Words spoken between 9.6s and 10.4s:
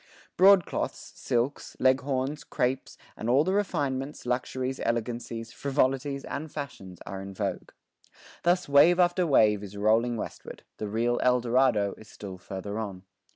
is rolling